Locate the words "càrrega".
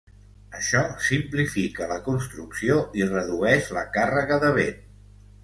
4.01-4.43